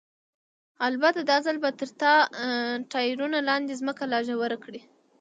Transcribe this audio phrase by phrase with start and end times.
[0.87, 1.89] البته دا ځل به تر
[2.91, 4.81] ټایرونو لاندې ځمکه لا ژوره کړو.